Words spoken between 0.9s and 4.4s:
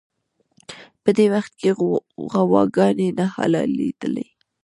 په دې وخت کې غواګانې نه حلالېدلې.